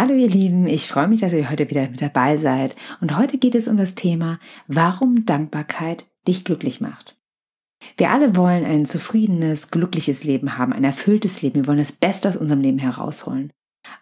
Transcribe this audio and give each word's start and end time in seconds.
Hallo 0.00 0.14
ihr 0.14 0.28
Lieben, 0.28 0.68
ich 0.68 0.86
freue 0.86 1.08
mich, 1.08 1.22
dass 1.22 1.32
ihr 1.32 1.50
heute 1.50 1.68
wieder 1.70 1.90
mit 1.90 2.00
dabei 2.00 2.36
seid. 2.36 2.76
Und 3.00 3.18
heute 3.18 3.36
geht 3.36 3.56
es 3.56 3.66
um 3.66 3.76
das 3.76 3.96
Thema, 3.96 4.38
warum 4.68 5.26
Dankbarkeit 5.26 6.06
dich 6.28 6.44
glücklich 6.44 6.80
macht. 6.80 7.16
Wir 7.96 8.10
alle 8.10 8.36
wollen 8.36 8.64
ein 8.64 8.86
zufriedenes, 8.86 9.72
glückliches 9.72 10.22
Leben 10.22 10.56
haben, 10.56 10.72
ein 10.72 10.84
erfülltes 10.84 11.42
Leben. 11.42 11.56
Wir 11.56 11.66
wollen 11.66 11.80
das 11.80 11.90
Beste 11.90 12.28
aus 12.28 12.36
unserem 12.36 12.60
Leben 12.60 12.78
herausholen. 12.78 13.52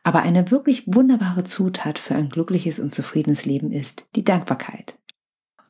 Aber 0.03 0.21
eine 0.21 0.51
wirklich 0.51 0.83
wunderbare 0.87 1.45
Zutat 1.45 1.99
für 1.99 2.15
ein 2.15 2.29
glückliches 2.29 2.79
und 2.79 2.93
zufriedenes 2.93 3.47
Leben 3.47 3.73
ist 3.73 4.05
die 4.17 4.25
Dankbarkeit. 4.25 4.99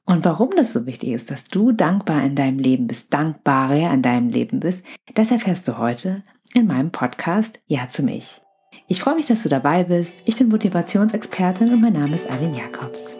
Und 0.06 0.24
warum 0.24 0.50
das 0.56 0.72
so 0.72 0.86
wichtig 0.86 1.11
ist, 1.11 1.30
dass 1.30 1.45
du 1.45 1.70
dankbar 1.70 2.24
in 2.24 2.34
deinem 2.34 2.58
Leben 2.58 2.88
bist, 2.88 3.14
dankbarer 3.14 3.93
in 3.95 4.02
deinem 4.02 4.30
Leben 4.30 4.58
bist, 4.58 4.84
das 5.14 5.30
erfährst 5.30 5.68
du 5.68 5.79
heute 5.79 6.24
in 6.52 6.66
meinem 6.66 6.90
Podcast 6.90 7.61
Ja 7.68 7.88
zu 7.88 8.02
mich. 8.02 8.43
Ich 8.89 9.00
freue 9.00 9.16
mich, 9.16 9.27
dass 9.27 9.43
du 9.43 9.48
dabei 9.48 9.82
bist. 9.82 10.14
Ich 10.27 10.37
bin 10.37 10.48
Motivationsexpertin 10.48 11.73
und 11.73 11.81
mein 11.81 11.94
Name 11.94 12.14
ist 12.14 12.31
Aline 12.31 12.57
Jacobs. 12.57 13.17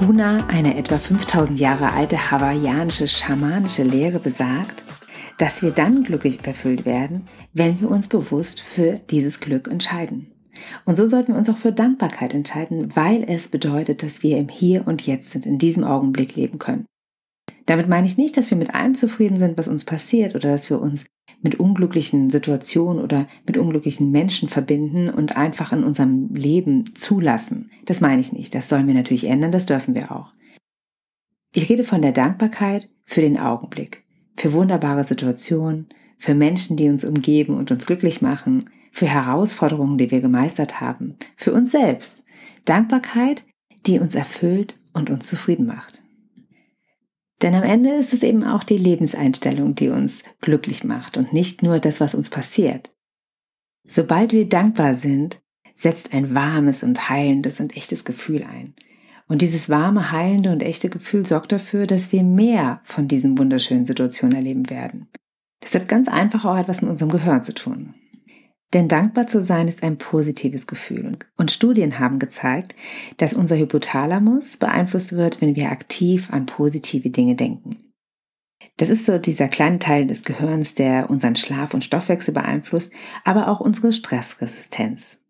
Huna, 0.00 0.46
eine 0.48 0.76
etwa 0.76 0.98
5000 0.98 1.58
Jahre 1.58 1.92
alte 1.94 2.30
hawaiianische 2.30 3.08
schamanische 3.08 3.84
Lehre 3.84 4.18
besagt, 4.18 4.84
dass 5.38 5.62
wir 5.62 5.70
dann 5.70 6.04
glücklich 6.04 6.36
und 6.36 6.46
erfüllt 6.46 6.84
werden, 6.84 7.26
wenn 7.54 7.80
wir 7.80 7.90
uns 7.90 8.06
bewusst 8.06 8.60
für 8.60 9.00
dieses 9.08 9.40
Glück 9.40 9.66
entscheiden. 9.66 10.33
Und 10.84 10.96
so 10.96 11.06
sollten 11.06 11.32
wir 11.32 11.38
uns 11.38 11.50
auch 11.50 11.58
für 11.58 11.72
Dankbarkeit 11.72 12.34
entscheiden, 12.34 12.94
weil 12.94 13.24
es 13.24 13.48
bedeutet, 13.48 14.02
dass 14.02 14.22
wir 14.22 14.38
im 14.38 14.48
Hier 14.48 14.86
und 14.86 15.06
Jetzt 15.06 15.30
sind, 15.30 15.46
in 15.46 15.58
diesem 15.58 15.84
Augenblick 15.84 16.36
leben 16.36 16.58
können. 16.58 16.86
Damit 17.66 17.88
meine 17.88 18.06
ich 18.06 18.18
nicht, 18.18 18.36
dass 18.36 18.50
wir 18.50 18.58
mit 18.58 18.74
allem 18.74 18.94
zufrieden 18.94 19.36
sind, 19.36 19.56
was 19.56 19.68
uns 19.68 19.84
passiert 19.84 20.34
oder 20.34 20.50
dass 20.50 20.68
wir 20.68 20.80
uns 20.80 21.06
mit 21.42 21.60
unglücklichen 21.60 22.30
Situationen 22.30 23.02
oder 23.02 23.26
mit 23.46 23.58
unglücklichen 23.58 24.10
Menschen 24.10 24.48
verbinden 24.48 25.10
und 25.10 25.36
einfach 25.36 25.72
in 25.72 25.84
unserem 25.84 26.34
Leben 26.34 26.94
zulassen. 26.94 27.70
Das 27.84 28.00
meine 28.00 28.20
ich 28.20 28.32
nicht. 28.32 28.54
Das 28.54 28.68
sollen 28.68 28.86
wir 28.86 28.94
natürlich 28.94 29.24
ändern, 29.24 29.52
das 29.52 29.66
dürfen 29.66 29.94
wir 29.94 30.10
auch. 30.10 30.32
Ich 31.54 31.68
rede 31.68 31.84
von 31.84 32.02
der 32.02 32.12
Dankbarkeit 32.12 32.90
für 33.04 33.20
den 33.20 33.38
Augenblick, 33.38 34.04
für 34.36 34.52
wunderbare 34.52 35.04
Situationen, 35.04 35.88
für 36.18 36.34
Menschen, 36.34 36.76
die 36.76 36.88
uns 36.88 37.04
umgeben 37.04 37.56
und 37.56 37.70
uns 37.70 37.86
glücklich 37.86 38.22
machen, 38.22 38.70
für 38.94 39.08
Herausforderungen, 39.08 39.98
die 39.98 40.12
wir 40.12 40.20
gemeistert 40.20 40.80
haben, 40.80 41.16
für 41.36 41.52
uns 41.52 41.72
selbst. 41.72 42.22
Dankbarkeit, 42.64 43.44
die 43.86 43.98
uns 43.98 44.14
erfüllt 44.14 44.76
und 44.92 45.10
uns 45.10 45.26
zufrieden 45.26 45.66
macht. 45.66 46.00
Denn 47.42 47.56
am 47.56 47.64
Ende 47.64 47.90
ist 47.90 48.14
es 48.14 48.22
eben 48.22 48.44
auch 48.44 48.62
die 48.62 48.76
Lebenseinstellung, 48.76 49.74
die 49.74 49.88
uns 49.88 50.22
glücklich 50.40 50.84
macht 50.84 51.16
und 51.16 51.32
nicht 51.32 51.60
nur 51.60 51.80
das, 51.80 52.00
was 52.00 52.14
uns 52.14 52.30
passiert. 52.30 52.94
Sobald 53.84 54.32
wir 54.32 54.48
dankbar 54.48 54.94
sind, 54.94 55.42
setzt 55.74 56.14
ein 56.14 56.32
warmes 56.32 56.84
und 56.84 57.08
heilendes 57.08 57.58
und 57.58 57.76
echtes 57.76 58.04
Gefühl 58.04 58.44
ein. 58.44 58.74
Und 59.26 59.42
dieses 59.42 59.68
warme, 59.68 60.12
heilende 60.12 60.52
und 60.52 60.62
echte 60.62 60.88
Gefühl 60.88 61.26
sorgt 61.26 61.50
dafür, 61.50 61.88
dass 61.88 62.12
wir 62.12 62.22
mehr 62.22 62.80
von 62.84 63.08
diesen 63.08 63.36
wunderschönen 63.38 63.86
Situationen 63.86 64.36
erleben 64.36 64.70
werden. 64.70 65.08
Das 65.58 65.74
hat 65.74 65.88
ganz 65.88 66.06
einfach 66.06 66.44
auch 66.44 66.56
etwas 66.56 66.80
mit 66.80 66.90
unserem 66.92 67.10
Gehirn 67.10 67.42
zu 67.42 67.54
tun. 67.54 67.94
Denn 68.74 68.88
dankbar 68.88 69.28
zu 69.28 69.40
sein 69.40 69.68
ist 69.68 69.84
ein 69.84 69.98
positives 69.98 70.66
Gefühl. 70.66 71.16
Und 71.36 71.52
Studien 71.52 72.00
haben 72.00 72.18
gezeigt, 72.18 72.74
dass 73.18 73.32
unser 73.32 73.56
Hypothalamus 73.56 74.56
beeinflusst 74.56 75.12
wird, 75.12 75.40
wenn 75.40 75.54
wir 75.54 75.70
aktiv 75.70 76.28
an 76.32 76.46
positive 76.46 77.08
Dinge 77.08 77.36
denken. 77.36 77.76
Das 78.76 78.90
ist 78.90 79.06
so 79.06 79.18
dieser 79.18 79.46
kleine 79.46 79.78
Teil 79.78 80.08
des 80.08 80.24
Gehirns, 80.24 80.74
der 80.74 81.08
unseren 81.08 81.36
Schlaf- 81.36 81.72
und 81.72 81.84
Stoffwechsel 81.84 82.34
beeinflusst, 82.34 82.92
aber 83.22 83.46
auch 83.46 83.60
unsere 83.60 83.92
Stressresistenz. 83.92 85.20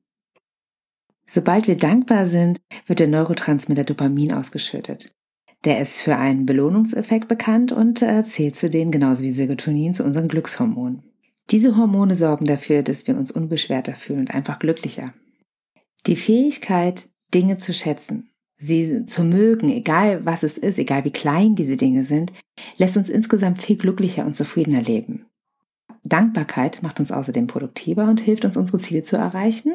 Sobald 1.26 1.66
wir 1.66 1.76
dankbar 1.76 2.24
sind, 2.24 2.62
wird 2.86 3.00
der 3.00 3.08
Neurotransmitter 3.08 3.84
Dopamin 3.84 4.32
ausgeschüttet. 4.32 5.14
Der 5.64 5.80
ist 5.80 6.00
für 6.00 6.16
einen 6.16 6.46
Belohnungseffekt 6.46 7.28
bekannt 7.28 7.72
und 7.72 8.00
äh, 8.00 8.24
zählt 8.24 8.56
zu 8.56 8.70
denen 8.70 8.90
genauso 8.90 9.22
wie 9.22 9.30
Serotonin 9.30 9.92
zu 9.92 10.04
unseren 10.04 10.28
Glückshormonen. 10.28 11.02
Diese 11.50 11.76
Hormone 11.76 12.14
sorgen 12.14 12.46
dafür, 12.46 12.82
dass 12.82 13.06
wir 13.06 13.16
uns 13.16 13.30
unbeschwerter 13.30 13.94
fühlen 13.94 14.20
und 14.20 14.34
einfach 14.34 14.58
glücklicher. 14.58 15.12
Die 16.06 16.16
Fähigkeit, 16.16 17.08
Dinge 17.32 17.58
zu 17.58 17.74
schätzen, 17.74 18.30
sie 18.56 19.04
zu 19.06 19.24
mögen, 19.24 19.68
egal 19.68 20.24
was 20.24 20.42
es 20.42 20.58
ist, 20.58 20.78
egal 20.78 21.04
wie 21.04 21.10
klein 21.10 21.54
diese 21.54 21.76
Dinge 21.76 22.04
sind, 22.04 22.32
lässt 22.76 22.96
uns 22.96 23.08
insgesamt 23.08 23.62
viel 23.62 23.76
glücklicher 23.76 24.24
und 24.24 24.34
zufriedener 24.34 24.82
leben. 24.82 25.26
Dankbarkeit 26.04 26.82
macht 26.82 27.00
uns 27.00 27.12
außerdem 27.12 27.46
produktiver 27.46 28.04
und 28.04 28.20
hilft 28.20 28.44
uns, 28.44 28.56
unsere 28.56 28.78
Ziele 28.78 29.02
zu 29.02 29.16
erreichen 29.16 29.72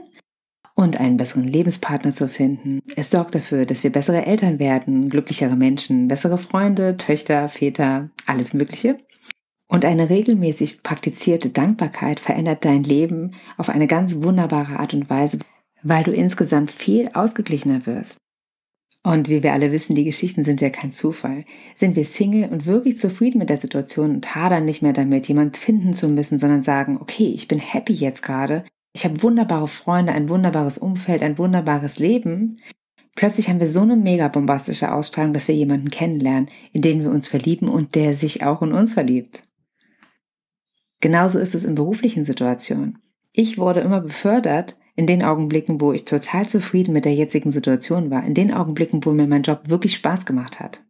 und 0.76 1.00
einen 1.00 1.18
besseren 1.18 1.44
Lebenspartner 1.44 2.14
zu 2.14 2.28
finden. 2.28 2.82
Es 2.96 3.10
sorgt 3.10 3.36
dafür, 3.36 3.66
dass 3.66 3.84
wir 3.84 3.92
bessere 3.92 4.26
Eltern 4.26 4.60
werden, 4.60 5.10
glücklichere 5.10 5.56
Menschen, 5.56 6.08
bessere 6.08 6.38
Freunde, 6.38 6.98
Töchter, 6.98 7.50
Väter, 7.50 8.10
alles 8.28 8.54
Mögliche. 8.54 8.98
Und 9.72 9.86
eine 9.86 10.10
regelmäßig 10.10 10.82
praktizierte 10.82 11.52
Dankbarkeit 11.52 12.20
verändert 12.20 12.66
dein 12.66 12.84
Leben 12.84 13.36
auf 13.56 13.70
eine 13.70 13.86
ganz 13.86 14.16
wunderbare 14.16 14.80
Art 14.80 14.96
und 14.96 15.10
Weise, 15.10 15.40
weil 15.84 16.04
du 16.04 16.12
insgesamt 16.12 16.72
viel 16.72 17.10
ausgeglichener 17.14 17.86
wirst. 17.86 18.18
Und 19.04 19.30
wie 19.30 19.44
wir 19.44 19.54
alle 19.54 19.72
wissen, 19.72 19.96
die 19.96 20.04
Geschichten 20.04 20.44
sind 20.44 20.60
ja 20.60 20.70
kein 20.70 20.92
Zufall. 20.92 21.46
Sind 21.76 21.96
wir 21.96 22.04
Single 22.04 22.50
und 22.50 22.66
wirklich 22.66 22.98
zufrieden 22.98 23.38
mit 23.38 23.50
der 23.50 23.58
Situation 23.58 24.12
und 24.12 24.36
hadern 24.36 24.66
nicht 24.66 24.82
mehr 24.82 24.92
damit, 24.92 25.28
jemand 25.28 25.56
finden 25.56 25.94
zu 25.94 26.10
müssen, 26.10 26.40
sondern 26.40 26.64
sagen, 26.64 26.98
okay, 27.00 27.32
ich 27.34 27.48
bin 27.48 27.60
happy 27.60 27.94
jetzt 27.94 28.24
gerade, 28.24 28.66
ich 28.94 29.06
habe 29.06 29.22
wunderbare 29.22 29.68
Freunde, 29.68 30.14
ein 30.14 30.30
wunderbares 30.30 30.80
Umfeld, 30.80 31.22
ein 31.22 31.38
wunderbares 31.38 32.00
Leben. 32.00 32.60
Plötzlich 33.16 33.50
haben 33.50 33.60
wir 33.60 33.68
so 33.70 33.82
eine 33.82 33.96
mega 33.96 34.28
bombastische 34.28 34.92
Ausstrahlung, 34.92 35.34
dass 35.34 35.48
wir 35.48 35.56
jemanden 35.56 35.92
kennenlernen, 35.92 36.50
in 36.74 36.82
den 36.82 37.04
wir 37.04 37.12
uns 37.12 37.28
verlieben 37.28 37.70
und 37.70 37.96
der 37.96 38.14
sich 38.14 38.44
auch 38.44 38.62
in 38.62 38.74
uns 38.74 38.96
verliebt. 38.96 39.44
Genauso 41.02 41.40
ist 41.40 41.56
es 41.56 41.66
in 41.66 41.76
beruflichen 41.76 42.24
Situationen. 42.24 43.00
Ich 43.32 43.58
wurde 43.58 43.80
immer 43.80 44.02
befördert 44.02 44.78
in 44.96 45.08
den 45.08 45.24
Augenblicken, 45.24 45.80
wo 45.80 45.94
ich 45.94 46.04
total 46.04 46.48
zufrieden 46.48 46.94
mit 46.94 47.06
der 47.06 47.14
jetzigen 47.14 47.52
Situation 47.52 48.12
war, 48.12 48.26
in 48.26 48.34
den 48.34 48.54
Augenblicken, 48.54 49.06
wo 49.06 49.12
mir 49.12 49.28
mein 49.28 49.44
Job 49.44 49.70
wirklich 49.70 49.96
Spaß 49.96 50.26
gemacht 50.26 50.60
hat. 50.60 50.84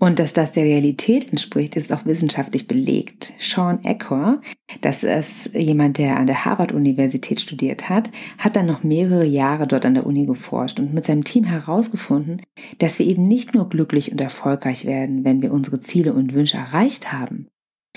Und 0.00 0.20
dass 0.20 0.32
das 0.32 0.52
der 0.52 0.62
Realität 0.62 1.28
entspricht, 1.30 1.74
ist 1.74 1.92
auch 1.92 2.06
wissenschaftlich 2.06 2.68
belegt. 2.68 3.32
Sean 3.38 3.84
Eckhor, 3.84 4.40
das 4.80 5.02
ist 5.02 5.54
jemand, 5.54 5.98
der 5.98 6.16
an 6.16 6.28
der 6.28 6.44
Harvard-Universität 6.44 7.40
studiert 7.40 7.88
hat, 7.88 8.10
hat 8.38 8.54
dann 8.54 8.66
noch 8.66 8.84
mehrere 8.84 9.26
Jahre 9.26 9.66
dort 9.66 9.84
an 9.84 9.94
der 9.94 10.06
Uni 10.06 10.24
geforscht 10.24 10.78
und 10.78 10.94
mit 10.94 11.04
seinem 11.04 11.24
Team 11.24 11.42
herausgefunden, 11.42 12.42
dass 12.78 13.00
wir 13.00 13.06
eben 13.06 13.26
nicht 13.26 13.54
nur 13.54 13.68
glücklich 13.68 14.12
und 14.12 14.20
erfolgreich 14.20 14.86
werden, 14.86 15.24
wenn 15.24 15.42
wir 15.42 15.52
unsere 15.52 15.80
Ziele 15.80 16.12
und 16.12 16.32
Wünsche 16.32 16.58
erreicht 16.58 17.12
haben, 17.12 17.48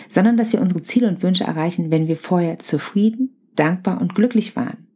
sondern 0.10 0.38
dass 0.38 0.54
wir 0.54 0.62
unsere 0.62 0.82
Ziele 0.82 1.08
und 1.08 1.24
Wünsche 1.24 1.44
erreichen, 1.44 1.92
wenn 1.92 2.08
wir 2.08 2.18
vorher 2.18 2.60
zufrieden, 2.60 3.36
dankbar 3.56 4.00
und 4.02 4.16
glücklich 4.16 4.56
waren. 4.56 4.88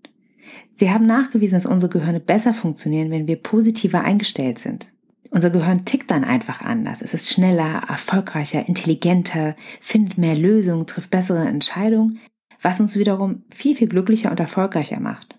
Sie 0.74 0.92
haben 0.92 1.06
nachgewiesen, 1.06 1.56
dass 1.56 1.66
unsere 1.66 1.92
Gehirne 1.92 2.20
besser 2.20 2.54
funktionieren, 2.54 3.12
wenn 3.12 3.28
wir 3.28 3.38
positiver 3.38 4.02
eingestellt 4.02 4.60
sind. 4.60 4.92
Unser 5.32 5.50
Gehirn 5.50 5.86
tickt 5.86 6.12
dann 6.12 6.24
einfach 6.24 6.62
anders. 6.62 7.02
Es 7.02 7.14
ist 7.14 7.30
schneller, 7.30 7.84
erfolgreicher, 7.88 8.68
intelligenter, 8.68 9.56
findet 9.82 10.18
mehr 10.18 10.36
Lösungen, 10.36 10.86
trifft 10.86 11.12
bessere 11.12 11.48
Entscheidungen, 11.48 12.20
was 12.62 12.80
uns 12.80 12.98
wiederum 12.98 13.44
viel, 13.50 13.76
viel 13.76 13.88
glücklicher 13.88 14.32
und 14.32 14.40
erfolgreicher 14.40 15.00
macht. 15.00 15.38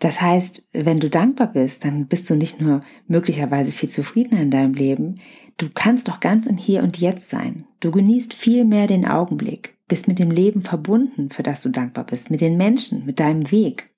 Das 0.00 0.20
heißt, 0.20 0.66
wenn 0.72 0.98
du 0.98 1.10
dankbar 1.10 1.52
bist, 1.52 1.84
dann 1.84 2.06
bist 2.06 2.28
du 2.28 2.34
nicht 2.34 2.60
nur 2.60 2.80
möglicherweise 3.06 3.70
viel 3.70 3.90
zufriedener 3.90 4.40
in 4.40 4.50
deinem 4.50 4.74
Leben, 4.74 5.20
du 5.58 5.68
kannst 5.72 6.08
doch 6.08 6.20
ganz 6.20 6.46
im 6.46 6.56
Hier 6.56 6.82
und 6.82 6.98
Jetzt 6.98 7.28
sein. 7.28 7.66
Du 7.80 7.90
genießt 7.90 8.32
viel 8.32 8.64
mehr 8.64 8.86
den 8.86 9.06
Augenblick, 9.06 9.76
bist 9.88 10.08
mit 10.08 10.18
dem 10.18 10.30
Leben 10.30 10.62
verbunden, 10.62 11.30
für 11.30 11.42
das 11.42 11.60
du 11.60 11.68
dankbar 11.68 12.04
bist, 12.04 12.30
mit 12.30 12.40
den 12.40 12.56
Menschen, 12.56 13.04
mit 13.04 13.20
deinem 13.20 13.50
Weg. 13.50 13.90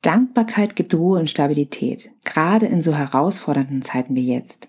Dankbarkeit 0.00 0.76
gibt 0.76 0.94
Ruhe 0.94 1.18
und 1.18 1.30
Stabilität, 1.30 2.10
gerade 2.24 2.66
in 2.66 2.80
so 2.80 2.94
herausfordernden 2.94 3.82
Zeiten 3.82 4.14
wie 4.14 4.26
jetzt. 4.26 4.68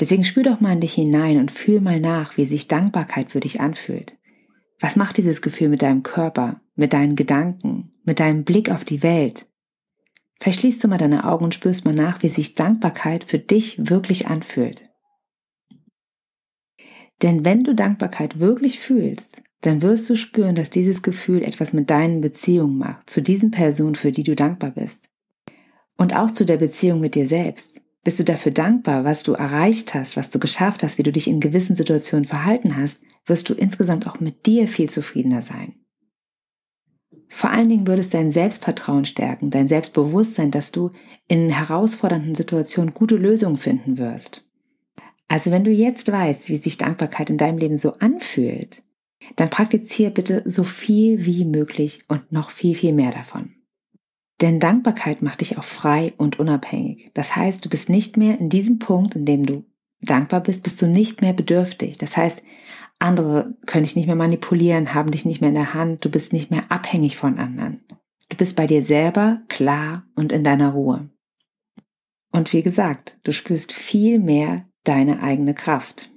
Deswegen 0.00 0.24
spür 0.24 0.42
doch 0.42 0.60
mal 0.60 0.72
in 0.72 0.80
dich 0.80 0.94
hinein 0.94 1.38
und 1.38 1.52
fühl 1.52 1.80
mal 1.80 2.00
nach, 2.00 2.36
wie 2.36 2.46
sich 2.46 2.66
Dankbarkeit 2.66 3.30
für 3.30 3.40
dich 3.40 3.60
anfühlt. 3.60 4.16
Was 4.80 4.96
macht 4.96 5.18
dieses 5.18 5.40
Gefühl 5.40 5.68
mit 5.68 5.82
deinem 5.82 6.02
Körper, 6.02 6.60
mit 6.74 6.92
deinen 6.92 7.14
Gedanken, 7.14 7.93
mit 8.04 8.20
deinem 8.20 8.44
Blick 8.44 8.70
auf 8.70 8.84
die 8.84 9.02
Welt? 9.02 9.46
Vielleicht 10.40 10.60
schließt 10.60 10.84
du 10.84 10.88
mal 10.88 10.98
deine 10.98 11.24
Augen 11.24 11.44
und 11.44 11.54
spürst 11.54 11.84
mal 11.84 11.94
nach, 11.94 12.22
wie 12.22 12.28
sich 12.28 12.54
Dankbarkeit 12.54 13.24
für 13.24 13.38
dich 13.38 13.88
wirklich 13.88 14.26
anfühlt. 14.26 14.88
Denn 17.22 17.44
wenn 17.44 17.64
du 17.64 17.74
Dankbarkeit 17.74 18.40
wirklich 18.40 18.78
fühlst, 18.78 19.42
dann 19.62 19.80
wirst 19.80 20.10
du 20.10 20.16
spüren, 20.16 20.54
dass 20.54 20.68
dieses 20.68 21.02
Gefühl 21.02 21.42
etwas 21.42 21.72
mit 21.72 21.88
deinen 21.88 22.20
Beziehungen 22.20 22.76
macht, 22.76 23.08
zu 23.08 23.22
diesen 23.22 23.50
Personen, 23.50 23.94
für 23.94 24.12
die 24.12 24.24
du 24.24 24.36
dankbar 24.36 24.72
bist. 24.72 25.08
Und 25.96 26.14
auch 26.14 26.30
zu 26.30 26.44
der 26.44 26.58
Beziehung 26.58 27.00
mit 27.00 27.14
dir 27.14 27.26
selbst. 27.26 27.80
Bist 28.02 28.18
du 28.18 28.24
dafür 28.24 28.52
dankbar, 28.52 29.04
was 29.04 29.22
du 29.22 29.32
erreicht 29.32 29.94
hast, 29.94 30.18
was 30.18 30.28
du 30.28 30.38
geschafft 30.38 30.82
hast, 30.82 30.98
wie 30.98 31.02
du 31.02 31.12
dich 31.12 31.26
in 31.26 31.40
gewissen 31.40 31.76
Situationen 31.76 32.26
verhalten 32.26 32.76
hast, 32.76 33.02
wirst 33.24 33.48
du 33.48 33.54
insgesamt 33.54 34.06
auch 34.06 34.20
mit 34.20 34.44
dir 34.44 34.68
viel 34.68 34.90
zufriedener 34.90 35.40
sein. 35.40 35.83
Vor 37.28 37.50
allen 37.50 37.68
Dingen 37.68 37.86
würde 37.86 38.00
es 38.00 38.10
dein 38.10 38.30
Selbstvertrauen 38.30 39.04
stärken, 39.04 39.50
dein 39.50 39.68
Selbstbewusstsein, 39.68 40.50
dass 40.50 40.72
du 40.72 40.90
in 41.26 41.48
herausfordernden 41.48 42.34
Situationen 42.34 42.94
gute 42.94 43.16
Lösungen 43.16 43.56
finden 43.56 43.98
wirst. 43.98 44.44
Also 45.28 45.50
wenn 45.50 45.64
du 45.64 45.70
jetzt 45.70 46.10
weißt, 46.12 46.48
wie 46.48 46.56
sich 46.56 46.78
Dankbarkeit 46.78 47.30
in 47.30 47.38
deinem 47.38 47.58
Leben 47.58 47.78
so 47.78 47.94
anfühlt, 47.94 48.82
dann 49.36 49.50
praktiziere 49.50 50.10
bitte 50.10 50.42
so 50.44 50.64
viel 50.64 51.24
wie 51.24 51.44
möglich 51.44 52.00
und 52.08 52.30
noch 52.30 52.50
viel, 52.50 52.74
viel 52.74 52.92
mehr 52.92 53.10
davon. 53.10 53.54
Denn 54.40 54.60
Dankbarkeit 54.60 55.22
macht 55.22 55.40
dich 55.40 55.58
auch 55.58 55.64
frei 55.64 56.12
und 56.18 56.38
unabhängig. 56.38 57.10
Das 57.14 57.34
heißt, 57.34 57.64
du 57.64 57.68
bist 57.68 57.88
nicht 57.88 58.16
mehr 58.16 58.38
in 58.38 58.48
diesem 58.48 58.78
Punkt, 58.78 59.14
in 59.14 59.24
dem 59.24 59.46
du 59.46 59.64
dankbar 60.02 60.40
bist, 60.40 60.62
bist 60.62 60.82
du 60.82 60.86
nicht 60.86 61.22
mehr 61.22 61.32
bedürftig. 61.32 61.98
Das 61.98 62.16
heißt, 62.16 62.42
andere 62.98 63.54
können 63.66 63.84
dich 63.84 63.96
nicht 63.96 64.06
mehr 64.06 64.16
manipulieren, 64.16 64.94
haben 64.94 65.10
dich 65.10 65.24
nicht 65.24 65.40
mehr 65.40 65.48
in 65.48 65.54
der 65.54 65.74
Hand, 65.74 66.04
du 66.04 66.10
bist 66.10 66.32
nicht 66.32 66.50
mehr 66.50 66.70
abhängig 66.70 67.16
von 67.16 67.38
anderen. 67.38 67.84
Du 68.28 68.36
bist 68.36 68.56
bei 68.56 68.66
dir 68.66 68.82
selber 68.82 69.42
klar 69.48 70.04
und 70.14 70.32
in 70.32 70.44
deiner 70.44 70.70
Ruhe. 70.70 71.10
Und 72.32 72.52
wie 72.52 72.62
gesagt, 72.62 73.18
du 73.22 73.32
spürst 73.32 73.72
viel 73.72 74.18
mehr 74.18 74.66
deine 74.82 75.22
eigene 75.22 75.54
Kraft. 75.54 76.10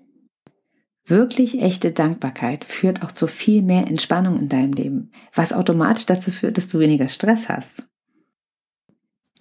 Wirklich 1.06 1.62
echte 1.62 1.92
Dankbarkeit 1.92 2.66
führt 2.66 3.02
auch 3.02 3.12
zu 3.12 3.28
viel 3.28 3.62
mehr 3.62 3.88
Entspannung 3.88 4.40
in 4.40 4.50
deinem 4.50 4.74
Leben, 4.74 5.12
was 5.34 5.54
automatisch 5.54 6.06
dazu 6.06 6.32
führt, 6.32 6.58
dass 6.58 6.68
du 6.68 6.80
weniger 6.80 7.08
Stress 7.08 7.48
hast. 7.48 7.84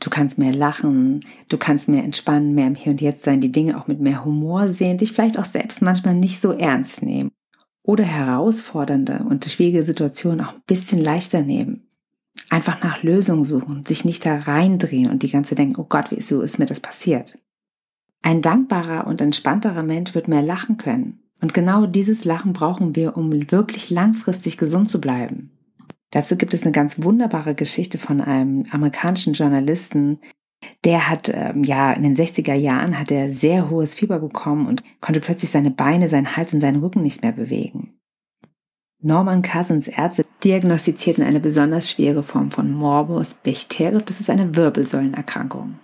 Du 0.07 0.11
kannst 0.11 0.39
mehr 0.39 0.55
lachen, 0.55 1.25
du 1.49 1.59
kannst 1.59 1.89
mehr 1.89 2.05
entspannen, 2.05 2.55
mehr 2.55 2.69
im 2.69 2.77
Hier 2.77 2.93
und 2.93 3.01
Jetzt 3.01 3.25
sein, 3.25 3.41
die 3.41 3.51
Dinge 3.51 3.77
auch 3.77 3.89
mit 3.89 3.99
mehr 3.99 4.25
Humor 4.25 4.69
sehen, 4.69 4.99
dich 4.99 5.11
vielleicht 5.11 5.37
auch 5.37 5.45
selbst 5.45 5.83
manchmal 5.83 6.15
nicht 6.15 6.41
so 6.41 6.53
ernst 6.53 7.03
nehmen 7.03 7.33
oder 7.83 8.05
herausfordernde 8.05 9.27
und 9.29 9.45
schwierige 9.47 9.83
Situationen 9.83 10.47
auch 10.47 10.53
ein 10.53 10.63
bisschen 10.65 11.01
leichter 11.01 11.43
nehmen. 11.43 11.89
Einfach 12.51 12.85
nach 12.85 13.03
Lösungen 13.03 13.43
suchen, 13.43 13.83
sich 13.83 14.05
nicht 14.05 14.25
da 14.25 14.37
reindrehen 14.37 15.11
und 15.11 15.25
die 15.25 15.31
ganze 15.31 15.57
denken, 15.57 15.81
oh 15.81 15.87
Gott, 15.89 16.13
wieso 16.13 16.41
ist 16.41 16.61
mir 16.61 16.67
das 16.67 16.79
passiert? 16.79 17.37
Ein 18.23 18.43
dankbarer 18.43 19.09
und 19.09 19.21
entspannterer 19.21 19.83
Mensch 19.83 20.15
wird 20.15 20.29
mehr 20.29 20.43
lachen 20.43 20.77
können. 20.77 21.19
Und 21.43 21.53
genau 21.53 21.85
dieses 21.85 22.25
Lachen 22.25 22.53
brauchen 22.53 22.95
wir, 22.95 23.17
um 23.17 23.33
wirklich 23.51 23.91
langfristig 23.91 24.57
gesund 24.57 24.89
zu 24.89 25.01
bleiben. 25.01 25.51
Dazu 26.11 26.37
gibt 26.37 26.55
es 26.55 26.63
eine 26.63 26.73
ganz 26.73 27.03
wunderbare 27.03 27.55
Geschichte 27.55 27.99
von 27.99 28.21
einem 28.21 28.65
amerikanischen 28.71 29.33
Journalisten, 29.33 30.21
der 30.85 31.09
hat 31.09 31.31
ähm, 31.33 31.65
ja 31.65 31.93
in 31.93 32.03
den 32.03 32.15
60er 32.15 32.55
Jahren 32.55 32.99
hat 32.99 33.11
er 33.11 33.33
sehr 33.33 33.71
hohes 33.71 33.95
Fieber 33.95 34.19
bekommen 34.19 34.67
und 34.67 34.83
konnte 35.01 35.21
plötzlich 35.21 35.51
seine 35.51 35.71
Beine, 35.71 36.09
seinen 36.09 36.37
Hals 36.37 36.55
und 36.55 36.61
seinen 36.61 36.83
Rücken 36.83 37.03
nicht 37.03 37.23
mehr 37.23 37.33
bewegen. 37.33 37.99
Norman 39.03 39.43
Cousins 39.43 39.89
Ärzte 39.89 40.25
diagnostizierten 40.43 41.23
eine 41.23 41.41
besonders 41.41 41.91
schwere 41.91 42.23
Form 42.23 42.51
von 42.51 42.73
Morbus 42.73 43.35
Bechterew, 43.35 44.01
das 44.01 44.21
ist 44.21 44.31
eine 44.31 44.57
Wirbelsäulenerkrankung. 44.57 45.79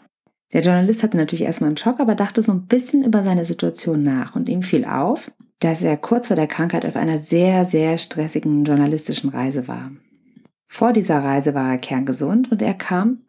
Der 0.52 0.62
Journalist 0.62 1.02
hatte 1.02 1.16
natürlich 1.16 1.44
erstmal 1.44 1.68
einen 1.68 1.76
Schock, 1.76 2.00
aber 2.00 2.14
dachte 2.14 2.42
so 2.42 2.52
ein 2.52 2.66
bisschen 2.66 3.04
über 3.04 3.22
seine 3.22 3.44
Situation 3.44 4.02
nach 4.02 4.34
und 4.34 4.48
ihm 4.48 4.62
fiel 4.62 4.84
auf, 4.84 5.30
dass 5.60 5.82
er 5.82 5.96
kurz 5.96 6.26
vor 6.26 6.36
der 6.36 6.46
Krankheit 6.46 6.84
auf 6.84 6.96
einer 6.96 7.18
sehr, 7.18 7.64
sehr 7.64 7.96
stressigen 7.96 8.64
journalistischen 8.64 9.30
Reise 9.30 9.68
war. 9.68 9.92
Vor 10.72 10.94
dieser 10.94 11.22
Reise 11.22 11.52
war 11.52 11.72
er 11.72 11.76
kerngesund 11.76 12.50
und 12.50 12.62
er 12.62 12.72
kam 12.72 13.26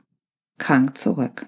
krank 0.60 0.98
zurück. 0.98 1.46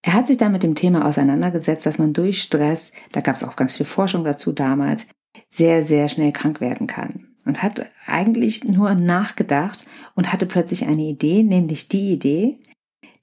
Er 0.00 0.12
hat 0.12 0.28
sich 0.28 0.36
dann 0.36 0.52
mit 0.52 0.62
dem 0.62 0.76
Thema 0.76 1.06
auseinandergesetzt, 1.06 1.84
dass 1.84 1.98
man 1.98 2.12
durch 2.12 2.40
Stress, 2.40 2.92
da 3.10 3.20
gab 3.20 3.34
es 3.34 3.42
auch 3.42 3.56
ganz 3.56 3.72
viel 3.72 3.84
Forschung 3.84 4.22
dazu 4.22 4.52
damals, 4.52 5.08
sehr, 5.50 5.82
sehr 5.82 6.08
schnell 6.08 6.30
krank 6.30 6.60
werden 6.60 6.86
kann. 6.86 7.34
Und 7.44 7.64
hat 7.64 7.90
eigentlich 8.06 8.62
nur 8.62 8.94
nachgedacht 8.94 9.86
und 10.14 10.32
hatte 10.32 10.46
plötzlich 10.46 10.86
eine 10.86 11.02
Idee, 11.02 11.42
nämlich 11.42 11.88
die 11.88 12.12
Idee, 12.12 12.60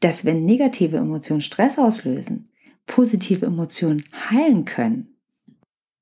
dass 0.02 0.26
wenn 0.26 0.44
negative 0.44 0.98
Emotionen 0.98 1.42
Stress 1.42 1.80
auslösen, 1.80 2.50
positive 2.88 3.46
Emotionen 3.46 4.04
heilen 4.30 4.66
können. 4.66 5.16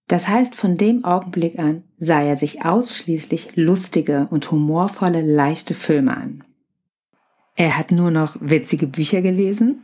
Das 0.07 0.27
heißt, 0.27 0.55
von 0.55 0.75
dem 0.75 1.03
Augenblick 1.03 1.59
an 1.59 1.83
sah 1.97 2.21
er 2.21 2.37
sich 2.37 2.63
ausschließlich 2.63 3.55
lustige 3.55 4.27
und 4.31 4.49
humorvolle, 4.51 5.21
leichte 5.21 5.73
Filme 5.73 6.15
an. 6.15 6.43
Er 7.55 7.77
hat 7.77 7.91
nur 7.91 8.11
noch 8.11 8.37
witzige 8.39 8.87
Bücher 8.87 9.21
gelesen 9.21 9.83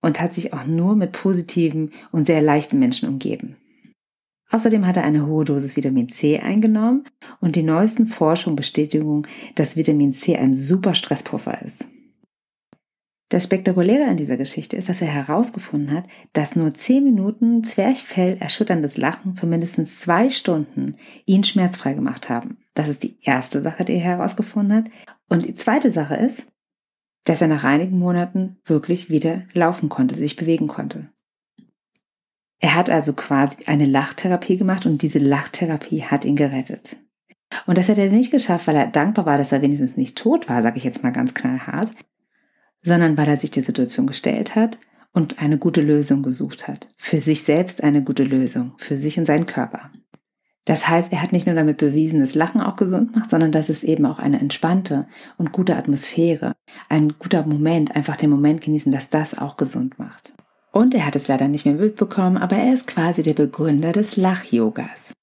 und 0.00 0.20
hat 0.20 0.32
sich 0.32 0.54
auch 0.54 0.64
nur 0.64 0.96
mit 0.96 1.12
positiven 1.12 1.92
und 2.12 2.24
sehr 2.24 2.40
leichten 2.40 2.78
Menschen 2.78 3.08
umgeben. 3.08 3.56
Außerdem 4.50 4.86
hat 4.86 4.96
er 4.96 5.04
eine 5.04 5.26
hohe 5.26 5.44
Dosis 5.44 5.76
Vitamin 5.76 6.08
C 6.08 6.38
eingenommen 6.38 7.04
und 7.40 7.56
die 7.56 7.62
neuesten 7.62 8.06
Forschungen 8.06 8.56
bestätigen, 8.56 9.24
dass 9.56 9.76
Vitamin 9.76 10.12
C 10.12 10.36
ein 10.36 10.54
super 10.54 10.94
Stresspuffer 10.94 11.60
ist. 11.60 11.86
Das 13.30 13.44
Spektakuläre 13.44 14.06
an 14.06 14.16
dieser 14.16 14.38
Geschichte 14.38 14.76
ist, 14.76 14.88
dass 14.88 15.02
er 15.02 15.08
herausgefunden 15.08 15.94
hat, 15.94 16.08
dass 16.32 16.56
nur 16.56 16.72
10 16.72 17.04
Minuten 17.04 17.62
Zwerchfell 17.62 18.38
erschütterndes 18.40 18.96
Lachen 18.96 19.36
für 19.36 19.46
mindestens 19.46 20.00
zwei 20.00 20.30
Stunden 20.30 20.96
ihn 21.26 21.44
schmerzfrei 21.44 21.92
gemacht 21.92 22.30
haben. 22.30 22.56
Das 22.72 22.88
ist 22.88 23.02
die 23.02 23.18
erste 23.20 23.60
Sache, 23.60 23.84
die 23.84 23.94
er 23.94 24.00
herausgefunden 24.00 24.78
hat. 24.78 24.90
Und 25.28 25.44
die 25.44 25.54
zweite 25.54 25.90
Sache 25.90 26.14
ist, 26.14 26.46
dass 27.24 27.42
er 27.42 27.48
nach 27.48 27.64
einigen 27.64 27.98
Monaten 27.98 28.56
wirklich 28.64 29.10
wieder 29.10 29.42
laufen 29.52 29.90
konnte, 29.90 30.14
sich 30.14 30.36
bewegen 30.36 30.66
konnte. 30.66 31.10
Er 32.60 32.74
hat 32.74 32.88
also 32.88 33.12
quasi 33.12 33.58
eine 33.66 33.84
Lachtherapie 33.84 34.56
gemacht 34.56 34.86
und 34.86 35.02
diese 35.02 35.18
Lachtherapie 35.18 36.02
hat 36.02 36.24
ihn 36.24 36.34
gerettet. 36.34 36.96
Und 37.66 37.76
das 37.76 37.90
hat 37.90 37.98
er 37.98 38.10
nicht 38.10 38.30
geschafft, 38.30 38.66
weil 38.66 38.76
er 38.76 38.86
dankbar 38.86 39.26
war, 39.26 39.38
dass 39.38 39.52
er 39.52 39.60
wenigstens 39.60 39.96
nicht 39.96 40.16
tot 40.16 40.48
war, 40.48 40.62
sage 40.62 40.78
ich 40.78 40.84
jetzt 40.84 41.02
mal 41.02 41.12
ganz 41.12 41.34
knallhart, 41.34 41.92
sondern 42.82 43.16
weil 43.16 43.28
er 43.28 43.36
sich 43.36 43.50
die 43.50 43.62
Situation 43.62 44.06
gestellt 44.06 44.54
hat 44.54 44.78
und 45.12 45.40
eine 45.40 45.58
gute 45.58 45.80
Lösung 45.80 46.22
gesucht 46.22 46.68
hat. 46.68 46.88
Für 46.96 47.18
sich 47.18 47.42
selbst 47.42 47.82
eine 47.82 48.02
gute 48.02 48.24
Lösung, 48.24 48.72
für 48.78 48.96
sich 48.96 49.18
und 49.18 49.24
seinen 49.24 49.46
Körper. 49.46 49.90
Das 50.64 50.86
heißt, 50.86 51.12
er 51.12 51.22
hat 51.22 51.32
nicht 51.32 51.46
nur 51.46 51.56
damit 51.56 51.78
bewiesen, 51.78 52.20
dass 52.20 52.34
Lachen 52.34 52.60
auch 52.60 52.76
gesund 52.76 53.16
macht, 53.16 53.30
sondern 53.30 53.52
dass 53.52 53.70
es 53.70 53.82
eben 53.82 54.04
auch 54.04 54.18
eine 54.18 54.38
entspannte 54.38 55.06
und 55.38 55.50
gute 55.50 55.76
Atmosphäre, 55.76 56.52
ein 56.90 57.14
guter 57.18 57.46
Moment, 57.46 57.96
einfach 57.96 58.16
den 58.16 58.28
Moment 58.28 58.60
genießen, 58.60 58.92
dass 58.92 59.08
das 59.08 59.38
auch 59.38 59.56
gesund 59.56 59.98
macht. 59.98 60.34
Und 60.70 60.94
er 60.94 61.06
hat 61.06 61.16
es 61.16 61.26
leider 61.26 61.48
nicht 61.48 61.64
mehr 61.64 61.74
mitbekommen, 61.74 62.36
aber 62.36 62.56
er 62.56 62.74
ist 62.74 62.86
quasi 62.86 63.22
der 63.22 63.32
Begründer 63.32 63.92
des 63.92 64.16
Lach-Yogas. 64.16 65.14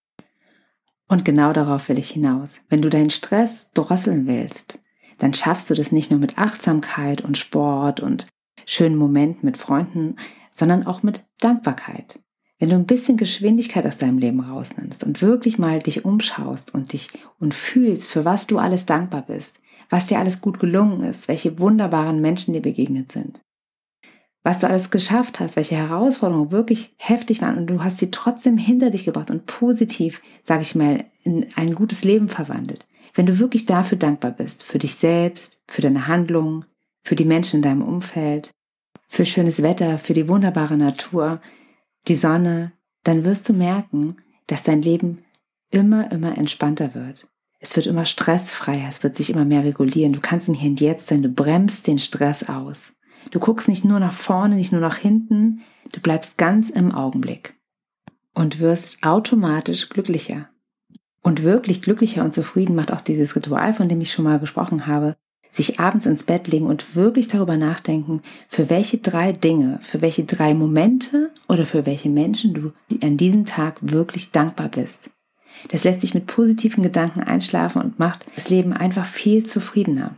Und 1.07 1.23
genau 1.23 1.53
darauf 1.53 1.87
will 1.89 1.99
ich 1.99 2.09
hinaus. 2.09 2.61
Wenn 2.67 2.81
du 2.81 2.89
deinen 2.89 3.11
Stress 3.11 3.69
drosseln 3.75 4.25
willst, 4.25 4.79
dann 5.17 5.33
schaffst 5.33 5.69
du 5.69 5.73
das 5.73 5.91
nicht 5.91 6.11
nur 6.11 6.19
mit 6.19 6.37
Achtsamkeit 6.37 7.21
und 7.21 7.37
Sport 7.37 7.99
und 7.99 8.27
schönen 8.65 8.95
Momenten 8.95 9.45
mit 9.45 9.57
Freunden, 9.57 10.15
sondern 10.51 10.85
auch 10.85 11.03
mit 11.03 11.25
Dankbarkeit. 11.39 12.19
Wenn 12.57 12.69
du 12.69 12.75
ein 12.75 12.85
bisschen 12.85 13.17
Geschwindigkeit 13.17 13.85
aus 13.85 13.97
deinem 13.97 14.17
Leben 14.17 14.39
rausnimmst 14.39 15.03
und 15.03 15.21
wirklich 15.21 15.57
mal 15.57 15.79
dich 15.79 16.05
umschaust 16.05 16.73
und 16.73 16.93
dich 16.93 17.09
und 17.39 17.53
fühlst, 17.53 18.09
für 18.09 18.23
was 18.23 18.47
du 18.47 18.59
alles 18.59 18.85
dankbar 18.85 19.23
bist, 19.23 19.55
was 19.89 20.07
dir 20.07 20.19
alles 20.19 20.41
gut 20.41 20.59
gelungen 20.59 21.01
ist, 21.01 21.27
welche 21.27 21.59
wunderbaren 21.59 22.21
Menschen 22.21 22.53
dir 22.53 22.61
begegnet 22.61 23.11
sind, 23.11 23.41
was 24.41 24.59
du 24.59 24.67
alles 24.67 24.89
geschafft 24.89 25.39
hast, 25.39 25.57
welche 25.57 25.75
Herausforderungen 25.75 26.51
wirklich 26.51 26.95
heftig 26.97 27.41
waren 27.41 27.57
und 27.57 27.67
du 27.67 27.83
hast 27.83 27.97
sie 27.97 28.09
trotzdem 28.09 28.57
hinter 28.57 28.89
dich 28.89 29.03
gebracht 29.03 29.31
und 29.31 29.45
positiv, 29.45 30.21
sage 30.41 30.61
ich 30.61 30.75
mal, 30.75 31.05
in 31.23 31.47
ein 31.55 31.75
gutes 31.75 32.03
Leben 32.05 32.29
verwandelt. 32.29 32.85
Wenn 33.15 33.25
du 33.25 33.39
wirklich 33.39 33.65
dafür 33.65 33.97
dankbar 33.97 34.31
bist, 34.31 34.63
für 34.63 34.77
dich 34.77 34.95
selbst, 34.95 35.61
für 35.67 35.81
deine 35.81 36.07
Handlungen, 36.07 36.65
für 37.01 37.15
die 37.15 37.25
Menschen 37.25 37.57
in 37.57 37.61
deinem 37.61 37.81
Umfeld, 37.81 38.51
für 39.07 39.25
schönes 39.25 39.63
Wetter, 39.63 39.97
für 39.97 40.13
die 40.13 40.27
wunderbare 40.27 40.75
Natur, 40.75 41.41
die 42.09 42.15
Sonne, 42.15 42.73
dann 43.03 43.23
wirst 43.23 43.47
du 43.47 43.53
merken, 43.53 44.17
dass 44.47 44.63
dein 44.63 44.81
Leben 44.81 45.23
immer, 45.71 46.11
immer 46.11 46.37
entspannter 46.37 46.93
wird. 46.93 47.27
Es 47.59 47.75
wird 47.75 47.87
immer 47.87 48.05
stressfreier, 48.05 48.87
es 48.89 49.01
wird 49.01 49.15
sich 49.15 49.29
immer 49.29 49.45
mehr 49.45 49.63
regulieren. 49.63 50.13
Du 50.13 50.19
kannst 50.19 50.49
im 50.49 50.53
Hier 50.53 50.69
und 50.69 50.81
Jetzt 50.81 51.07
sein, 51.07 51.23
du 51.23 51.29
bremst 51.29 51.87
den 51.87 51.97
Stress 51.97 52.47
aus. 52.49 52.95
Du 53.31 53.39
guckst 53.39 53.69
nicht 53.69 53.85
nur 53.85 53.99
nach 53.99 54.13
vorne, 54.13 54.55
nicht 54.55 54.71
nur 54.71 54.81
nach 54.81 54.97
hinten, 54.97 55.61
du 55.91 56.01
bleibst 56.01 56.37
ganz 56.37 56.69
im 56.69 56.91
Augenblick 56.91 57.55
und 58.33 58.59
wirst 58.59 59.03
automatisch 59.03 59.89
glücklicher. 59.89 60.49
Und 61.25 61.41
wirklich 61.41 61.81
glücklicher 61.81 62.23
und 62.23 62.35
zufrieden 62.35 62.75
macht 62.75 62.93
auch 62.93 63.01
dieses 63.01 63.35
Ritual, 63.35 63.73
von 63.73 63.89
dem 63.89 63.99
ich 63.99 64.11
schon 64.11 64.25
mal 64.25 64.37
gesprochen 64.37 64.85
habe, 64.85 65.15
sich 65.49 65.79
abends 65.79 66.05
ins 66.05 66.21
Bett 66.21 66.47
legen 66.47 66.67
und 66.67 66.95
wirklich 66.95 67.27
darüber 67.27 67.57
nachdenken, 67.57 68.21
für 68.47 68.69
welche 68.69 68.99
drei 68.99 69.31
Dinge, 69.31 69.79
für 69.81 70.01
welche 70.01 70.25
drei 70.25 70.53
Momente 70.53 71.31
oder 71.47 71.65
für 71.65 71.87
welche 71.87 72.09
Menschen 72.09 72.53
du 72.53 72.73
an 73.01 73.17
diesem 73.17 73.43
Tag 73.43 73.79
wirklich 73.81 74.33
dankbar 74.33 74.69
bist. 74.69 75.09
Das 75.71 75.83
lässt 75.83 76.03
dich 76.03 76.13
mit 76.13 76.27
positiven 76.27 76.83
Gedanken 76.83 77.21
einschlafen 77.21 77.81
und 77.81 77.97
macht 77.97 78.27
das 78.35 78.51
Leben 78.51 78.71
einfach 78.71 79.07
viel 79.07 79.43
zufriedener. 79.43 80.15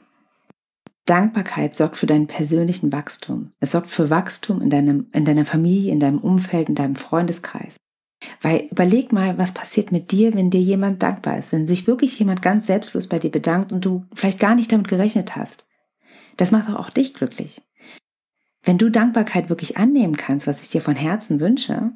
Dankbarkeit 1.05 1.73
sorgt 1.73 1.95
für 1.95 2.07
deinen 2.07 2.27
persönlichen 2.27 2.91
Wachstum. 2.91 3.53
Es 3.61 3.71
sorgt 3.71 3.89
für 3.89 4.09
Wachstum 4.09 4.61
in, 4.61 4.69
deinem, 4.69 5.07
in 5.13 5.23
deiner 5.23 5.45
Familie, 5.45 5.93
in 5.93 6.01
deinem 6.01 6.19
Umfeld, 6.19 6.67
in 6.67 6.75
deinem 6.75 6.97
Freundeskreis. 6.97 7.77
Weil 8.41 8.67
überleg 8.71 9.11
mal, 9.11 9.37
was 9.37 9.53
passiert 9.53 9.91
mit 9.91 10.11
dir, 10.11 10.33
wenn 10.33 10.49
dir 10.49 10.61
jemand 10.61 11.03
dankbar 11.03 11.37
ist, 11.37 11.51
wenn 11.51 11.67
sich 11.67 11.87
wirklich 11.87 12.17
jemand 12.17 12.41
ganz 12.41 12.65
selbstlos 12.67 13.07
bei 13.07 13.19
dir 13.19 13.31
bedankt 13.31 13.71
und 13.71 13.85
du 13.85 14.05
vielleicht 14.13 14.39
gar 14.39 14.55
nicht 14.55 14.71
damit 14.71 14.87
gerechnet 14.87 15.35
hast. 15.35 15.65
Das 16.35 16.51
macht 16.51 16.69
doch 16.69 16.75
auch 16.75 16.89
dich 16.89 17.13
glücklich. 17.13 17.61
Wenn 18.63 18.77
du 18.77 18.89
Dankbarkeit 18.89 19.49
wirklich 19.49 19.77
annehmen 19.77 20.17
kannst, 20.17 20.47
was 20.47 20.61
ich 20.61 20.69
dir 20.69 20.81
von 20.81 20.95
Herzen 20.95 21.39
wünsche, 21.39 21.91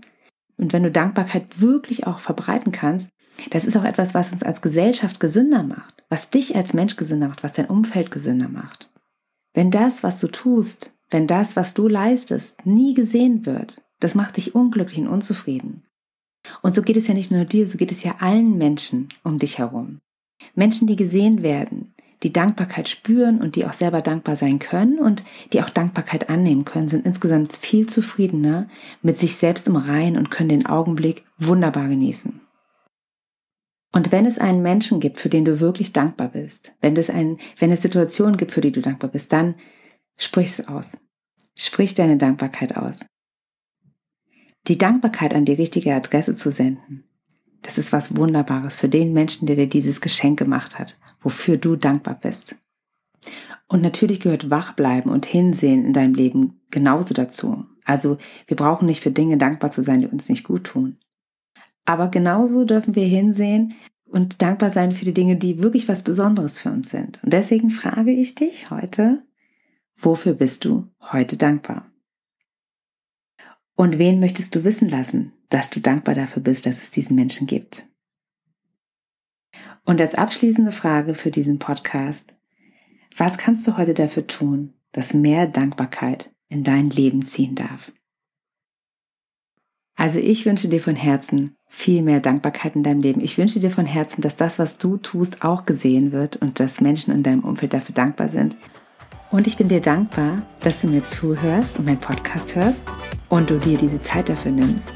und 0.57 0.73
wenn 0.73 0.83
du 0.83 0.91
Dankbarkeit 0.91 1.59
wirklich 1.59 2.05
auch 2.05 2.19
verbreiten 2.19 2.71
kannst, 2.71 3.09
das 3.49 3.65
ist 3.65 3.75
auch 3.75 3.83
etwas, 3.83 4.13
was 4.13 4.31
uns 4.31 4.43
als 4.43 4.61
Gesellschaft 4.61 5.19
gesünder 5.19 5.63
macht, 5.63 6.03
was 6.09 6.29
dich 6.29 6.55
als 6.55 6.73
Mensch 6.73 6.95
gesünder 6.95 7.27
macht, 7.27 7.43
was 7.43 7.53
dein 7.53 7.65
Umfeld 7.65 8.11
gesünder 8.11 8.47
macht. 8.47 8.89
Wenn 9.53 9.71
das, 9.71 10.03
was 10.03 10.19
du 10.19 10.27
tust, 10.27 10.93
wenn 11.09 11.27
das, 11.27 11.55
was 11.55 11.73
du 11.73 11.87
leistest, 11.87 12.65
nie 12.65 12.93
gesehen 12.93 13.45
wird, 13.45 13.81
das 13.99 14.15
macht 14.15 14.37
dich 14.37 14.55
unglücklich 14.55 14.99
und 14.99 15.07
unzufrieden. 15.07 15.83
Und 16.61 16.75
so 16.75 16.81
geht 16.81 16.97
es 16.97 17.07
ja 17.07 17.13
nicht 17.13 17.31
nur 17.31 17.45
dir, 17.45 17.65
so 17.65 17.77
geht 17.77 17.91
es 17.91 18.03
ja 18.03 18.15
allen 18.19 18.57
Menschen 18.57 19.09
um 19.23 19.39
dich 19.39 19.57
herum. 19.57 19.99
Menschen, 20.55 20.87
die 20.87 20.95
gesehen 20.95 21.43
werden, 21.43 21.93
die 22.23 22.33
Dankbarkeit 22.33 22.87
spüren 22.87 23.41
und 23.41 23.55
die 23.55 23.65
auch 23.65 23.73
selber 23.73 24.01
dankbar 24.01 24.35
sein 24.35 24.59
können 24.59 24.99
und 24.99 25.23
die 25.53 25.61
auch 25.61 25.69
Dankbarkeit 25.69 26.29
annehmen 26.29 26.65
können, 26.65 26.87
sind 26.87 27.05
insgesamt 27.05 27.55
viel 27.55 27.87
zufriedener 27.87 28.67
mit 29.01 29.17
sich 29.17 29.35
selbst 29.35 29.67
im 29.67 29.75
Reinen 29.75 30.17
und 30.17 30.29
können 30.29 30.49
den 30.49 30.65
Augenblick 30.65 31.23
wunderbar 31.37 31.87
genießen. 31.87 32.39
Und 33.93 34.11
wenn 34.11 34.25
es 34.25 34.39
einen 34.39 34.61
Menschen 34.61 34.99
gibt, 34.99 35.19
für 35.19 35.29
den 35.29 35.45
du 35.45 35.59
wirklich 35.59 35.91
dankbar 35.91 36.29
bist, 36.29 36.71
wenn 36.79 36.95
es, 36.95 37.09
ein, 37.09 37.37
wenn 37.57 37.71
es 37.71 37.81
Situationen 37.81 38.37
gibt, 38.37 38.51
für 38.51 38.61
die 38.61 38.71
du 38.71 38.81
dankbar 38.81 39.09
bist, 39.09 39.33
dann 39.33 39.55
sprich 40.17 40.47
es 40.47 40.67
aus. 40.67 40.97
Sprich 41.57 41.93
deine 41.93 42.17
Dankbarkeit 42.17 42.77
aus. 42.77 42.99
Die 44.67 44.77
Dankbarkeit 44.77 45.33
an 45.33 45.45
die 45.45 45.53
richtige 45.53 45.93
Adresse 45.95 46.35
zu 46.35 46.51
senden, 46.51 47.03
das 47.63 47.77
ist 47.77 47.91
was 47.91 48.15
Wunderbares 48.15 48.75
für 48.75 48.89
den 48.89 49.13
Menschen, 49.13 49.45
der 49.45 49.55
dir 49.55 49.67
dieses 49.67 50.01
Geschenk 50.01 50.39
gemacht 50.39 50.79
hat, 50.79 50.97
wofür 51.19 51.57
du 51.57 51.75
dankbar 51.75 52.19
bist. 52.19 52.55
Und 53.67 53.81
natürlich 53.81 54.19
gehört 54.19 54.49
Wachbleiben 54.49 55.11
und 55.11 55.25
Hinsehen 55.25 55.85
in 55.85 55.93
deinem 55.93 56.13
Leben 56.13 56.61
genauso 56.71 57.13
dazu. 57.13 57.65
Also 57.85 58.17
wir 58.47 58.57
brauchen 58.57 58.85
nicht 58.85 59.01
für 59.01 59.11
Dinge 59.11 59.37
dankbar 59.37 59.71
zu 59.71 59.83
sein, 59.83 60.01
die 60.01 60.07
uns 60.07 60.29
nicht 60.29 60.43
gut 60.43 60.65
tun. 60.65 60.97
Aber 61.85 62.09
genauso 62.09 62.65
dürfen 62.65 62.95
wir 62.95 63.05
hinsehen 63.05 63.73
und 64.05 64.41
dankbar 64.41 64.71
sein 64.71 64.91
für 64.91 65.05
die 65.05 65.13
Dinge, 65.13 65.37
die 65.37 65.63
wirklich 65.63 65.87
was 65.87 66.03
Besonderes 66.03 66.59
für 66.59 66.71
uns 66.71 66.89
sind. 66.89 67.23
Und 67.23 67.33
deswegen 67.33 67.69
frage 67.69 68.11
ich 68.11 68.35
dich 68.35 68.69
heute, 68.69 69.23
wofür 69.95 70.33
bist 70.33 70.65
du 70.65 70.87
heute 71.11 71.37
dankbar? 71.37 71.90
Und 73.75 73.97
wen 73.97 74.19
möchtest 74.19 74.55
du 74.55 74.63
wissen 74.63 74.89
lassen, 74.89 75.33
dass 75.49 75.69
du 75.69 75.79
dankbar 75.79 76.15
dafür 76.15 76.43
bist, 76.43 76.65
dass 76.65 76.81
es 76.81 76.91
diesen 76.91 77.15
Menschen 77.15 77.47
gibt? 77.47 77.87
Und 79.83 79.99
als 79.99 80.15
abschließende 80.15 80.71
Frage 80.71 81.15
für 81.15 81.31
diesen 81.31 81.59
Podcast, 81.59 82.33
was 83.17 83.37
kannst 83.37 83.67
du 83.67 83.77
heute 83.77 83.93
dafür 83.93 84.27
tun, 84.27 84.73
dass 84.91 85.13
mehr 85.13 85.47
Dankbarkeit 85.47 86.33
in 86.49 86.63
dein 86.63 86.89
Leben 86.89 87.25
ziehen 87.25 87.55
darf? 87.55 87.91
Also 89.95 90.19
ich 90.19 90.45
wünsche 90.45 90.67
dir 90.67 90.81
von 90.81 90.95
Herzen 90.95 91.55
viel 91.67 92.01
mehr 92.01 92.19
Dankbarkeit 92.19 92.75
in 92.75 92.83
deinem 92.83 93.01
Leben. 93.01 93.21
Ich 93.21 93.37
wünsche 93.37 93.59
dir 93.59 93.71
von 93.71 93.85
Herzen, 93.85 94.21
dass 94.21 94.35
das, 94.35 94.57
was 94.57 94.77
du 94.77 94.97
tust, 94.97 95.43
auch 95.43 95.65
gesehen 95.65 96.11
wird 96.11 96.37
und 96.37 96.59
dass 96.59 96.81
Menschen 96.81 97.13
in 97.13 97.23
deinem 97.23 97.43
Umfeld 97.43 97.73
dafür 97.73 97.93
dankbar 97.93 98.27
sind. 98.27 98.57
Und 99.31 99.47
ich 99.47 99.55
bin 99.55 99.69
dir 99.69 99.79
dankbar, 99.79 100.41
dass 100.59 100.81
du 100.81 100.87
mir 100.87 101.05
zuhörst 101.05 101.79
und 101.79 101.85
meinen 101.85 101.99
Podcast 101.99 102.53
hörst 102.55 102.83
und 103.29 103.49
du 103.49 103.57
dir 103.57 103.77
diese 103.77 104.01
Zeit 104.01 104.27
dafür 104.27 104.51
nimmst. 104.51 104.91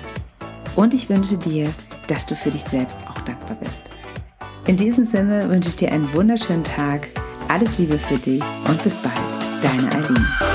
Und 0.76 0.94
ich 0.94 1.10
wünsche 1.10 1.38
dir, 1.38 1.70
dass 2.08 2.26
du 2.26 2.36
für 2.36 2.50
dich 2.50 2.64
selbst 2.64 3.00
auch 3.08 3.22
dankbar 3.22 3.58
bist. 3.62 3.90
In 4.68 4.76
diesem 4.76 5.06
Sinne 5.06 5.48
wünsche 5.48 5.70
ich 5.70 5.76
dir 5.78 5.92
einen 5.92 6.12
wunderschönen 6.14 6.64
Tag, 6.64 7.10
alles 7.48 7.78
Liebe 7.78 7.98
für 7.98 8.18
dich 8.18 8.44
und 8.68 8.84
bis 8.84 8.98
bald, 8.98 9.16
deine 9.62 9.90
Eileen. 9.92 10.55